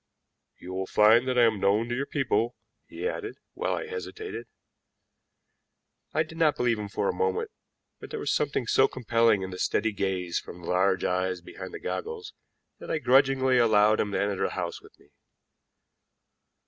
"You 0.57 0.73
will 0.73 0.87
find 0.87 1.27
that 1.27 1.37
I 1.37 1.43
am 1.43 1.59
known 1.59 1.87
to 1.89 1.95
your 1.95 2.07
people," 2.07 2.55
he 2.87 3.07
added 3.07 3.37
while 3.53 3.75
I 3.75 3.85
hesitated. 3.85 4.47
I 6.11 6.23
did 6.23 6.39
not 6.39 6.55
believe 6.55 6.79
him 6.79 6.89
for 6.89 7.07
a 7.07 7.13
moment, 7.13 7.51
but 7.99 8.09
there 8.09 8.19
was 8.19 8.33
something 8.33 8.65
so 8.65 8.87
compelling 8.87 9.43
in 9.43 9.51
the 9.51 9.59
steady 9.59 9.91
gaze 9.91 10.39
from 10.39 10.61
the 10.63 10.67
large 10.67 11.03
eyes 11.03 11.41
behind 11.41 11.71
the 11.75 11.79
goggles 11.79 12.33
that 12.79 12.89
I 12.89 12.97
grudgingly 12.97 13.59
allowed 13.59 13.99
him 13.99 14.11
to 14.13 14.19
enter 14.19 14.41
the 14.45 14.53
house 14.55 14.81
with 14.81 14.97
me. 14.99 15.09